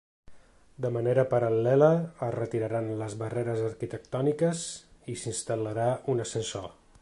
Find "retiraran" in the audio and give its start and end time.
2.37-2.89